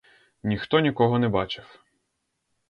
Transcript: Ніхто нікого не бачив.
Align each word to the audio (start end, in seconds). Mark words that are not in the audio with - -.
Ніхто 0.43 0.79
нікого 0.79 1.19
не 1.19 1.29
бачив. 1.29 1.79